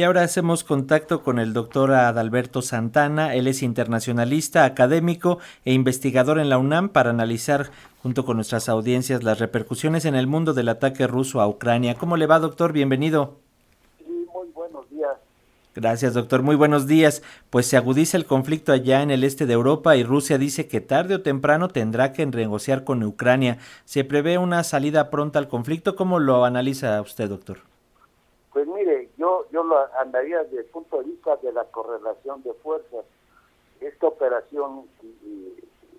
Y 0.00 0.02
ahora 0.02 0.22
hacemos 0.22 0.64
contacto 0.64 1.22
con 1.22 1.38
el 1.38 1.52
doctor 1.52 1.92
Adalberto 1.92 2.62
Santana. 2.62 3.34
Él 3.34 3.46
es 3.46 3.62
internacionalista, 3.62 4.64
académico 4.64 5.40
e 5.66 5.74
investigador 5.74 6.38
en 6.38 6.48
la 6.48 6.56
UNAM 6.56 6.88
para 6.88 7.10
analizar 7.10 7.68
junto 8.02 8.24
con 8.24 8.36
nuestras 8.36 8.70
audiencias 8.70 9.22
las 9.22 9.40
repercusiones 9.40 10.06
en 10.06 10.14
el 10.14 10.26
mundo 10.26 10.54
del 10.54 10.70
ataque 10.70 11.06
ruso 11.06 11.42
a 11.42 11.46
Ucrania. 11.46 11.96
¿Cómo 11.96 12.16
le 12.16 12.26
va, 12.26 12.38
doctor? 12.38 12.72
Bienvenido. 12.72 13.40
Sí, 13.98 14.26
muy 14.32 14.48
buenos 14.54 14.88
días. 14.88 15.18
Gracias, 15.74 16.14
doctor. 16.14 16.40
Muy 16.40 16.56
buenos 16.56 16.86
días. 16.86 17.22
Pues 17.50 17.66
se 17.66 17.76
agudiza 17.76 18.16
el 18.16 18.24
conflicto 18.24 18.72
allá 18.72 19.02
en 19.02 19.10
el 19.10 19.22
este 19.22 19.44
de 19.44 19.52
Europa 19.52 19.96
y 19.96 20.02
Rusia 20.02 20.38
dice 20.38 20.66
que 20.66 20.80
tarde 20.80 21.16
o 21.16 21.20
temprano 21.20 21.68
tendrá 21.68 22.14
que 22.14 22.24
negociar 22.24 22.84
con 22.84 23.02
Ucrania. 23.02 23.58
¿Se 23.84 24.04
prevé 24.04 24.38
una 24.38 24.64
salida 24.64 25.10
pronta 25.10 25.38
al 25.38 25.48
conflicto? 25.48 25.94
¿Cómo 25.94 26.20
lo 26.20 26.46
analiza 26.46 26.98
usted, 27.02 27.28
doctor? 27.28 27.58
Pues 28.52 28.66
mire, 28.66 28.99
yo, 29.50 29.64
lo 29.64 29.76
andaría 29.98 30.44
desde 30.44 30.60
el 30.60 30.66
punto 30.66 30.98
de 30.98 31.04
vista 31.04 31.36
de 31.36 31.52
la 31.52 31.64
correlación 31.64 32.42
de 32.42 32.52
fuerzas. 32.54 33.04
Esta 33.80 34.08
operación 34.08 34.86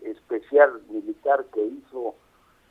especial 0.03 0.81
militar 0.89 1.45
que 1.53 1.63
hizo 1.63 2.15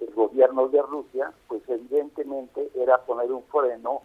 el 0.01 0.15
gobierno 0.15 0.69
de 0.69 0.83
Rusia, 0.83 1.33
pues 1.49 1.63
evidentemente 1.69 2.71
era 2.75 2.99
poner 2.99 3.31
un 3.33 3.43
freno 3.45 4.03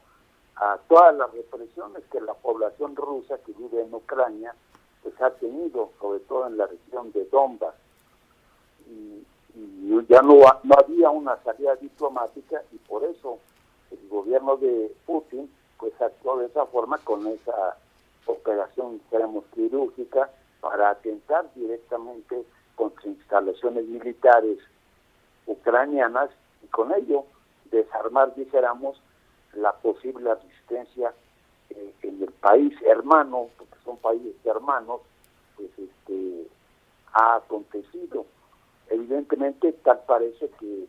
a 0.55 0.77
todas 0.87 1.15
las 1.15 1.31
represiones 1.33 2.03
que 2.11 2.21
la 2.21 2.33
población 2.33 2.95
rusa 2.95 3.37
que 3.39 3.53
vive 3.53 3.83
en 3.83 3.93
Ucrania 3.93 4.55
pues 5.03 5.21
ha 5.21 5.29
tenido, 5.31 5.91
sobre 5.99 6.19
todo 6.21 6.47
en 6.47 6.57
la 6.57 6.65
región 6.65 7.11
de 7.11 7.25
Donbass. 7.25 7.75
Y, 8.87 9.25
y 9.53 10.05
ya 10.09 10.21
no, 10.21 10.39
no 10.63 10.75
había 10.77 11.09
una 11.09 11.41
salida 11.43 11.75
diplomática 11.75 12.63
y 12.71 12.77
por 12.77 13.03
eso 13.03 13.39
el 13.91 14.09
gobierno 14.09 14.57
de 14.57 14.91
Putin 15.05 15.49
pues 15.77 15.93
actuó 16.01 16.37
de 16.37 16.47
esa 16.47 16.65
forma 16.67 16.97
con 16.99 17.27
esa 17.27 17.77
operación, 18.25 19.01
digamos, 19.11 19.45
quirúrgica 19.53 20.29
para 20.61 20.89
atentar 20.89 21.45
directamente 21.55 22.43
contra 22.75 23.07
instalaciones 23.07 23.85
militares 23.85 24.59
ucranianas 25.45 26.29
y 26.63 26.67
con 26.67 26.93
ello 26.93 27.25
desarmar, 27.71 28.33
dijéramos, 28.35 28.99
la 29.53 29.73
posible 29.73 30.33
resistencia 30.33 31.13
eh, 31.69 31.93
en 32.01 32.21
el 32.21 32.31
país 32.31 32.73
hermano, 32.85 33.47
porque 33.57 33.75
son 33.83 33.97
países 33.97 34.33
hermanos, 34.45 35.01
pues 35.55 35.69
este 35.77 36.47
ha 37.13 37.35
acontecido. 37.37 38.25
Evidentemente, 38.89 39.71
tal 39.83 40.01
parece 40.05 40.49
que, 40.59 40.85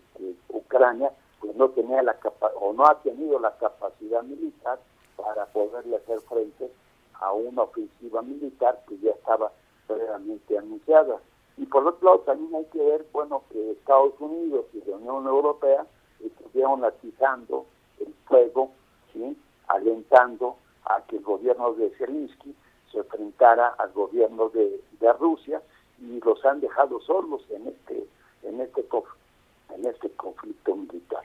Ucrania 0.49 1.13
no 1.57 1.71
tenía 1.71 2.03
la 2.03 2.15
capa 2.15 2.51
o 2.61 2.73
no 2.73 2.87
ha 2.87 3.01
tenido 3.03 3.39
la 3.39 3.57
capacidad 3.59 4.23
militar 4.23 4.79
para 5.17 5.47
poderle 5.47 5.97
hacer 5.97 6.21
frente 6.21 6.71
a 7.15 7.33
una 7.33 7.63
ofensiva 7.63 8.23
militar 8.23 8.83
que 8.89 8.99
ya 8.99 9.13
estaba 9.13 9.51
previamente 9.87 10.59
anunciada. 10.59 11.19
Y 11.57 11.65
por 11.67 11.87
otro 11.87 12.07
lado 12.11 12.21
también 12.21 12.55
hay 12.55 12.65
que 12.67 12.83
ver, 12.83 13.07
bueno, 13.13 13.43
que 13.51 13.73
Estados 13.73 14.15
Unidos 14.21 14.67
y 14.75 14.83
la 14.89 14.97
Unión 14.97 15.27
Europea 15.27 15.87
estuvieron 16.21 16.85
atizando 16.85 17.65
el 17.99 18.13
fuego, 18.27 18.71
alentando 19.69 20.57
a 20.85 21.01
que 21.07 21.17
el 21.17 21.23
gobierno 21.23 21.73
de 21.73 21.91
Zelensky 21.91 22.55
se 22.93 22.99
enfrentara 22.99 23.69
al 23.79 23.93
gobierno 23.93 24.51
de, 24.51 24.83
de 25.01 25.13
Rusia 25.15 25.63
y 25.99 26.21
los 26.21 26.45
han 26.45 26.61
dejado 26.61 27.01
solos 27.01 27.43
en 27.51 27.69
este 27.69 28.07
en 28.43 28.61
este 28.61 28.87
en 29.75 29.87
este 29.87 30.11
conflicto 30.11 30.77
militar. 30.77 31.25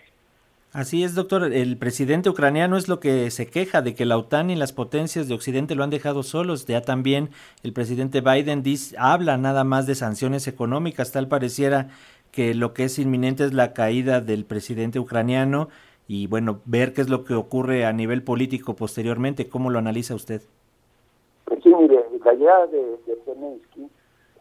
Así 0.73 1.03
es, 1.03 1.15
doctor. 1.15 1.43
El 1.51 1.77
presidente 1.77 2.29
ucraniano 2.29 2.77
es 2.77 2.87
lo 2.87 3.01
que 3.01 3.29
se 3.29 3.45
queja 3.45 3.81
de 3.81 3.93
que 3.93 4.05
la 4.05 4.17
OTAN 4.17 4.49
y 4.49 4.55
las 4.55 4.71
potencias 4.71 5.27
de 5.27 5.33
Occidente 5.33 5.75
lo 5.75 5.83
han 5.83 5.89
dejado 5.89 6.23
solos. 6.23 6.65
Ya 6.65 6.81
también 6.81 7.29
el 7.61 7.73
presidente 7.73 8.21
Biden 8.21 8.63
dice, 8.63 8.95
habla 8.97 9.37
nada 9.37 9.65
más 9.65 9.85
de 9.85 9.95
sanciones 9.95 10.47
económicas. 10.47 11.11
Tal 11.11 11.27
pareciera 11.27 11.89
que 12.31 12.55
lo 12.55 12.73
que 12.73 12.85
es 12.85 12.99
inminente 12.99 13.43
es 13.43 13.53
la 13.53 13.73
caída 13.73 14.21
del 14.21 14.45
presidente 14.45 14.97
ucraniano 14.97 15.67
y 16.07 16.27
bueno, 16.27 16.61
ver 16.63 16.93
qué 16.93 17.01
es 17.01 17.09
lo 17.09 17.25
que 17.25 17.33
ocurre 17.33 17.85
a 17.85 17.91
nivel 17.91 18.23
político 18.23 18.73
posteriormente. 18.73 19.49
¿Cómo 19.49 19.71
lo 19.71 19.79
analiza 19.79 20.15
usted? 20.15 20.41
Pues 21.43 21.61
sí, 21.63 21.69
mire, 21.77 22.01
la 22.23 22.33
llegada 22.33 22.67
de, 22.67 22.81
de 23.07 23.17
Zelensky 23.25 23.89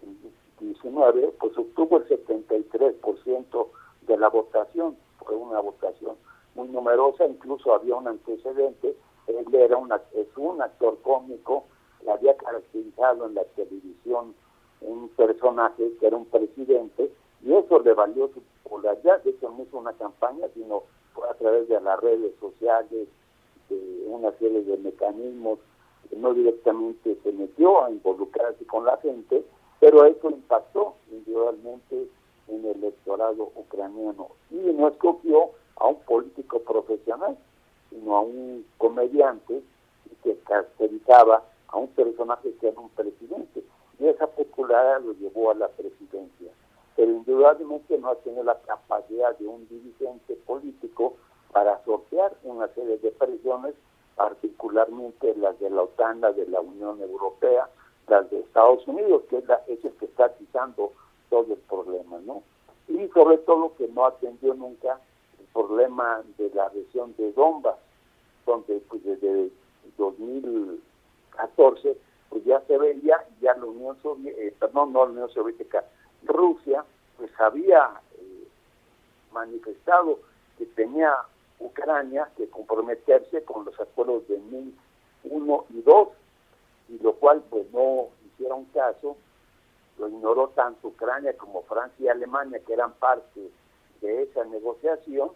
en 0.02 0.16
19 0.60 1.34
pues 1.40 1.58
obtuvo 1.58 1.96
el 1.96 2.04
73% 2.06 3.66
de 4.06 4.16
la 4.16 4.28
votación 4.28 4.94
fue 5.24 5.36
una 5.36 5.60
votación 5.60 6.14
muy 6.54 6.69
incluso 7.26 7.75
había 7.75 7.97
un 7.97 8.08
antecedente, 8.08 8.97
él 9.26 9.54
era 9.54 9.76
una, 9.76 10.00
es 10.14 10.26
un 10.36 10.60
actor 10.60 10.98
cómico, 11.03 11.64
había 12.08 12.36
caracterizado 12.36 13.26
en 13.26 13.34
la 13.34 13.44
televisión 13.56 14.34
un 14.81 15.08
personaje 15.10 15.92
que 15.98 16.06
era 16.06 16.16
un 16.16 16.26
presidente, 16.26 17.12
y 17.42 17.53
eso 17.54 17.78
le 17.81 17.92
valió 17.94 18.28
su 18.28 18.42
popularidad, 18.62 19.22
de 19.22 19.31
hecho 19.31 19.50
no 19.50 19.62
hizo 19.62 19.78
una 19.78 19.92
campaña, 19.94 20.47
sino 20.54 20.82
fue 21.14 21.28
a 21.28 21.34
través 21.34 21.69
de 21.69 21.81
las 21.81 22.00
redes 22.00 22.32
sociales, 22.41 23.08
de 23.69 24.04
una 24.06 24.32
serie 24.32 24.62
de 24.62 24.76
mecanismos, 24.78 25.58
no 26.16 26.34
directamente 26.34 27.16
se 27.22 27.32
metió 27.32 27.84
a 27.84 27.91
involucrarse 27.91 28.66
con 28.66 28.84
la 28.84 28.97
gente, 28.98 29.44
pero 29.78 30.04
eso 30.04 30.31
impactó 30.31 30.94
individualmente 31.10 32.08
en 32.48 32.64
el 32.64 32.76
electorado 32.76 33.52
ucraniano. 33.54 34.28
Y 34.50 34.56
no 34.56 34.88
escogió 34.88 35.50
a 35.80 35.86
un 35.86 35.96
político 36.00 36.60
profesional, 36.60 37.36
sino 37.91 38.16
a 38.16 38.20
un 38.20 38.64
comediante 38.78 39.62
que 40.22 40.36
caracterizaba 40.41 41.42
a 41.68 41.76
un 41.78 41.88
personaje 41.88 42.52
que 42.60 42.68
era 42.68 42.80
un 42.80 42.91
presidente. 42.91 43.64
Y 43.98 44.06
esa 44.06 44.26
popularidad 44.26 45.00
lo 45.02 45.12
llevó 45.14 45.50
a 45.50 45.54
la 45.54 45.69
presidencia. 45.69 46.52
Pero 46.96 47.10
indudablemente 47.10 47.98
no 47.98 48.10
ha 48.10 48.16
tenido 48.16 48.44
la 48.44 48.60
capacidad 48.60 49.36
de 49.38 49.46
un 49.46 49.66
dirigente 49.69 50.34
político 50.46 51.14
para 51.52 51.82
sortear 51.84 52.36
una 52.44 52.69
serie 52.69 52.98
de 52.98 53.10
presiones, 53.12 53.74
particularmente 54.16 55.34
las 55.36 55.58
de 55.60 55.70
la 55.70 55.82
OTAN, 55.82 56.20
las 56.20 56.36
de 56.36 56.46
la 56.46 56.60
Unión 56.60 57.00
Europea, 57.00 57.69
las 58.08 58.30
de 58.30 58.40
Estados 58.40 58.86
Unidos, 58.86 59.22
que 59.30 59.38
es, 59.38 59.46
la, 59.46 59.62
es 59.66 59.82
el 59.84 59.92
que 59.92 60.04
está 60.04 60.26
atizando 60.26 60.92
todo 61.30 61.46
el 61.52 61.60
problema, 61.60 62.19
¿no? 62.26 62.42
Y 62.88 63.08
sobre 63.08 63.38
todo 63.38 63.74
que 63.76 63.88
no 63.88 64.04
atendió 64.04 64.52
nunca 64.54 65.00
problema 65.53 66.22
de 66.38 66.50
la 66.50 66.69
región 66.69 67.15
de 67.16 67.33
Donbass, 67.33 67.78
donde 68.47 68.81
pues 68.88 69.03
desde 69.05 69.50
2014 69.97 71.97
pues 72.28 72.44
ya 72.44 72.61
se 72.66 72.78
veía, 72.78 73.27
ya 73.41 73.56
la 73.56 73.65
Unión 73.65 74.00
Soviética, 74.03 74.41
eh, 74.41 74.55
perdón, 74.59 74.93
no 74.93 75.05
la 75.05 75.11
Unión 75.11 75.28
Soviética, 75.31 75.84
Rusia, 76.22 76.84
pues 77.16 77.31
había 77.41 77.91
eh, 78.19 78.47
manifestado 79.33 80.21
que 80.56 80.66
tenía 80.66 81.12
Ucrania 81.59 82.31
que 82.37 82.49
comprometerse 82.49 83.43
con 83.44 83.65
los 83.65 83.78
acuerdos 83.81 84.28
de 84.28 84.38
Minsk 84.38 84.78
1 85.25 85.65
y 85.71 85.82
2, 85.82 86.09
y 86.91 86.99
lo 87.03 87.15
cual 87.15 87.43
pues 87.50 87.69
no 87.72 88.11
hicieron 88.27 88.67
caso 88.67 89.17
lo 90.00 90.09
ignoró 90.09 90.49
tanto 90.49 90.88
Ucrania 90.88 91.37
como 91.37 91.62
Francia 91.62 92.06
y 92.06 92.09
Alemania, 92.09 92.61
que 92.67 92.72
eran 92.72 92.93
parte 92.94 93.50
de 94.00 94.22
esa 94.22 94.44
negociación, 94.44 95.31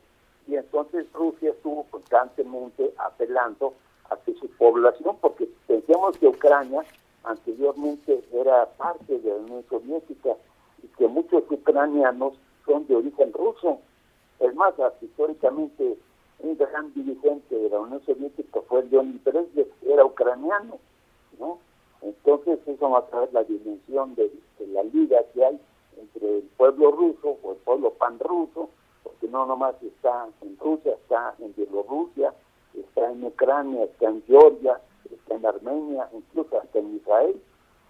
y 0.46 0.56
entonces 0.56 1.06
Rusia 1.12 1.50
estuvo 1.50 1.84
constantemente 1.84 2.92
apelando 2.98 3.74
a 4.10 4.16
que 4.16 4.34
su 4.34 4.48
población, 4.50 5.16
porque 5.20 5.48
pensemos 5.66 6.16
que 6.18 6.28
Ucrania 6.28 6.82
anteriormente 7.24 8.22
era 8.32 8.66
parte 8.76 9.18
de 9.18 9.30
la 9.30 9.36
Unión 9.36 9.64
Soviética 9.68 10.36
y 10.82 10.86
que 10.88 11.08
muchos 11.08 11.44
ucranianos 11.50 12.34
son 12.66 12.86
de 12.86 12.96
origen 12.96 13.32
ruso. 13.32 13.80
Es 14.40 14.54
más, 14.54 14.74
históricamente 15.00 15.96
un 16.40 16.56
gran 16.56 16.92
dirigente 16.92 17.56
de 17.56 17.70
la 17.70 17.80
Unión 17.80 18.02
Soviética 18.04 18.60
fue 18.68 18.84
Leonid 18.84 19.20
Brezhnev, 19.24 19.68
era 19.86 20.04
ucraniano, 20.04 20.78
¿no? 21.38 21.58
Entonces 22.02 22.58
eso 22.66 22.90
va 22.90 22.98
a 22.98 23.06
traer 23.06 23.32
la 23.32 23.44
dimensión 23.44 24.14
de, 24.14 24.30
la 24.72 24.82
liga 24.82 25.18
que 25.32 25.44
hay 25.44 25.60
pueblo 26.84 26.90
ruso 26.90 27.38
o 27.42 27.52
el 27.52 27.58
pueblo 27.58 27.90
pan-ruso, 27.94 28.68
porque 29.02 29.28
no 29.28 29.46
nomás 29.46 29.74
está 29.82 30.28
en 30.42 30.58
Rusia, 30.58 30.92
está 30.94 31.34
en 31.38 31.54
Bielorrusia, 31.54 32.34
está 32.74 33.10
en 33.10 33.24
Ucrania, 33.24 33.84
está 33.84 34.08
en 34.08 34.22
Georgia, 34.26 34.80
está 35.10 35.34
en 35.34 35.46
Armenia, 35.46 36.08
incluso 36.12 36.60
hasta 36.60 36.78
en 36.78 36.96
Israel. 36.96 37.40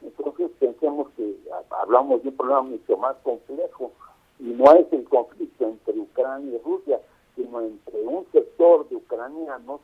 Entonces 0.02 0.50
pensemos 0.60 1.08
que 1.16 1.34
hablamos 1.70 2.22
de 2.22 2.28
un 2.28 2.36
problema 2.36 2.62
mucho 2.62 2.96
más 2.96 3.16
complejo 3.22 3.90
y 4.38 4.44
no 4.44 4.72
es 4.74 4.92
el 4.92 5.08
conflicto 5.08 5.64
entre 5.64 5.98
Ucrania 5.98 6.56
y 6.56 6.62
Rusia, 6.62 7.00
sino 7.34 7.60
entre 7.62 8.02
un 8.02 8.26
sector 8.32 8.88
de 8.88 8.96
ucranianos 8.96 9.80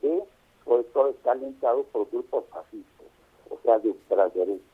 que 0.00 0.24
sobre 0.64 0.84
todo 0.84 1.08
está 1.08 1.32
alentado 1.32 1.84
por 1.84 2.08
grupos 2.10 2.44
fascistas 2.50 3.06
o 3.50 3.58
sea, 3.62 3.78
de 3.78 3.90
ultraderecha. 3.90 4.69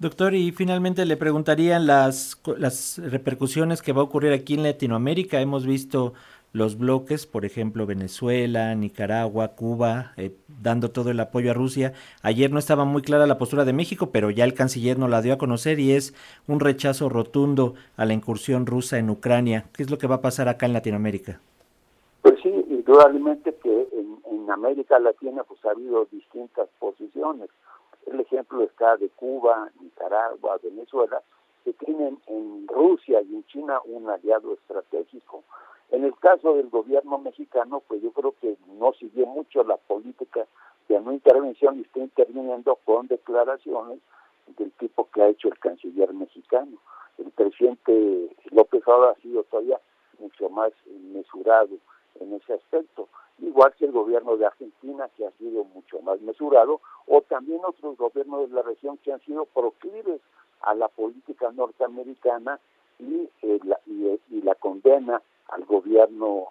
Doctor, 0.00 0.34
y 0.34 0.52
finalmente 0.52 1.04
le 1.04 1.16
preguntaría 1.16 1.80
las, 1.80 2.40
las 2.56 2.98
repercusiones 2.98 3.82
que 3.82 3.92
va 3.92 4.02
a 4.02 4.04
ocurrir 4.04 4.32
aquí 4.32 4.54
en 4.54 4.62
Latinoamérica. 4.62 5.40
Hemos 5.40 5.66
visto 5.66 6.14
los 6.52 6.78
bloques, 6.78 7.26
por 7.26 7.44
ejemplo 7.44 7.84
Venezuela, 7.84 8.76
Nicaragua, 8.76 9.48
Cuba, 9.48 10.12
eh, 10.16 10.30
dando 10.62 10.92
todo 10.92 11.10
el 11.10 11.18
apoyo 11.18 11.50
a 11.50 11.54
Rusia. 11.54 11.94
Ayer 12.22 12.52
no 12.52 12.60
estaba 12.60 12.84
muy 12.84 13.02
clara 13.02 13.26
la 13.26 13.38
postura 13.38 13.64
de 13.64 13.72
México, 13.72 14.10
pero 14.12 14.30
ya 14.30 14.44
el 14.44 14.54
canciller 14.54 15.00
nos 15.00 15.10
la 15.10 15.20
dio 15.20 15.34
a 15.34 15.38
conocer 15.38 15.80
y 15.80 15.90
es 15.90 16.14
un 16.46 16.60
rechazo 16.60 17.08
rotundo 17.08 17.74
a 17.96 18.04
la 18.04 18.14
incursión 18.14 18.66
rusa 18.66 18.98
en 18.98 19.10
Ucrania. 19.10 19.64
¿Qué 19.72 19.82
es 19.82 19.90
lo 19.90 19.98
que 19.98 20.06
va 20.06 20.16
a 20.16 20.20
pasar 20.20 20.48
acá 20.48 20.66
en 20.66 20.74
Latinoamérica? 20.74 21.40
Pues 22.22 22.36
sí, 22.40 22.48
indudablemente 22.70 23.52
que 23.60 23.88
en, 23.92 24.18
en 24.30 24.48
América 24.48 25.00
Latina 25.00 25.42
pues 25.42 25.58
ha 25.64 25.72
habido 25.72 26.06
distintas 26.12 26.68
posiciones. 26.78 27.50
El 28.10 28.20
ejemplo 28.20 28.62
está 28.62 28.96
de 28.96 29.10
Cuba, 29.10 29.70
Nicaragua, 29.80 30.58
Venezuela, 30.62 31.22
que 31.64 31.74
tienen 31.74 32.18
en 32.26 32.66
Rusia 32.66 33.20
y 33.20 33.34
en 33.34 33.44
China 33.46 33.80
un 33.84 34.08
aliado 34.08 34.54
estratégico. 34.54 35.44
En 35.90 36.04
el 36.04 36.14
caso 36.16 36.54
del 36.54 36.70
gobierno 36.70 37.18
mexicano, 37.18 37.82
pues 37.86 38.00
yo 38.02 38.10
creo 38.12 38.34
que 38.40 38.56
no 38.78 38.92
siguió 38.94 39.26
mucho 39.26 39.62
la 39.62 39.76
política 39.76 40.46
de 40.88 41.00
no 41.00 41.12
intervención 41.12 41.78
y 41.78 41.82
está 41.82 42.00
interviniendo 42.00 42.76
con 42.84 43.08
declaraciones 43.08 43.98
del 44.56 44.72
tipo 44.72 45.08
que 45.12 45.22
ha 45.22 45.28
hecho 45.28 45.48
el 45.48 45.58
canciller 45.58 46.12
mexicano. 46.14 46.78
El 47.18 47.30
presidente 47.32 48.34
López 48.50 48.82
Obrador 48.86 49.16
ha 49.16 49.20
sido 49.20 49.42
todavía 49.44 49.80
mucho 50.18 50.48
más 50.48 50.72
mesurado 51.12 51.76
en 52.20 52.32
ese 52.32 52.54
aspecto, 52.54 53.08
igual 53.40 53.74
que 53.78 53.86
el 53.86 53.92
gobierno 53.92 54.36
de 54.36 54.46
Argentina 54.46 55.08
que 55.16 55.26
ha 55.26 55.30
sido 55.32 55.64
mucho 55.64 56.00
más 56.02 56.20
mesurado, 56.20 56.80
o 57.06 57.20
también 57.22 57.60
otros 57.66 57.96
gobiernos 57.96 58.48
de 58.48 58.56
la 58.56 58.62
región 58.62 58.98
que 58.98 59.12
han 59.12 59.20
sido 59.20 59.44
proclives 59.46 60.20
a 60.62 60.74
la 60.74 60.88
política 60.88 61.50
norteamericana 61.52 62.58
y, 62.98 63.28
eh, 63.42 63.60
y, 63.86 64.20
y 64.30 64.42
la 64.42 64.54
condena 64.56 65.22
al 65.48 65.64
gobierno 65.64 66.48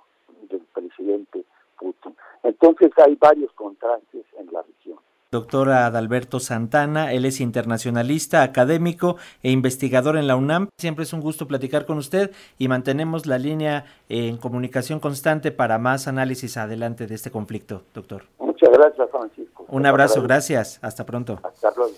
del 0.50 0.62
presidente 0.74 1.44
Putin. 1.78 2.16
Entonces 2.44 2.92
hay 2.98 3.16
varios 3.16 3.51
contrastes 3.54 4.25
en 4.38 4.51
la 4.51 4.62
región. 4.62 4.98
Doctor 5.29 5.71
Adalberto 5.71 6.39
Santana, 6.39 7.12
él 7.12 7.25
es 7.25 7.41
internacionalista, 7.41 8.44
académico 8.44 9.18
e 9.44 9.51
investigador 9.51 10.15
en 10.15 10.25
la 10.25 10.38
UNAM. 10.38 10.69
Siempre 10.77 11.03
es 11.03 11.12
un 11.12 11.19
gusto 11.19 11.47
platicar 11.47 11.85
con 11.85 11.97
usted 11.97 12.31
y 12.57 12.69
mantenemos 12.69 13.25
la 13.25 13.38
línea 13.38 13.83
en 14.07 14.38
comunicación 14.38 15.01
constante 15.01 15.51
para 15.51 15.79
más 15.79 16.07
análisis 16.07 16.56
adelante 16.56 17.07
de 17.07 17.15
este 17.15 17.29
conflicto, 17.29 17.83
doctor. 17.94 18.24
Muchas 18.39 18.69
gracias, 18.71 19.09
Francisco. 19.12 19.65
Un 19.68 19.85
abrazo, 19.85 20.21
gracias. 20.21 20.79
Hasta 20.81 21.06
pronto. 21.06 21.41
Hasta 21.44 21.74
luego. 21.75 21.94